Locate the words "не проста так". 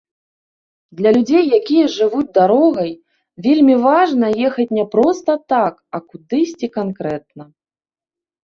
4.79-5.73